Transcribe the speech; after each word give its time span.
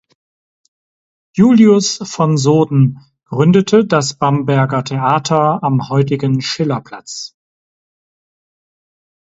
Julius 1.33 1.99
von 2.01 2.35
Soden 2.35 3.05
gründete 3.25 3.85
das 3.85 4.15
Bamberger 4.17 4.83
Theater 4.83 5.61
am 5.61 5.89
heutigen 5.89 6.41
Schillerplatz. 6.41 7.35